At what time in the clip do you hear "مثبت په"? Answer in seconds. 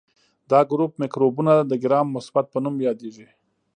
2.17-2.59